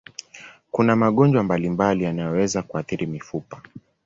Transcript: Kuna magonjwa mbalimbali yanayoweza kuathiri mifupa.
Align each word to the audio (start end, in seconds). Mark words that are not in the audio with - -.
Kuna 0.71 0.95
magonjwa 0.95 1.43
mbalimbali 1.43 2.03
yanayoweza 2.03 2.61
kuathiri 2.61 3.05
mifupa. 3.05 3.61